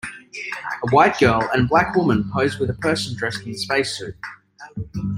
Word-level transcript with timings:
A 0.83 0.89
white 0.89 1.19
girl 1.19 1.47
and 1.53 1.61
a 1.61 1.67
black 1.67 1.93
woman 1.95 2.27
pose 2.33 2.57
with 2.57 2.71
a 2.71 2.73
person 2.73 3.15
dressed 3.15 3.43
in 3.45 3.51
a 3.51 3.55
spacesuit. 3.55 4.15